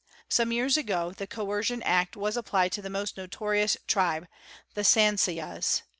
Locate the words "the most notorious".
2.81-3.77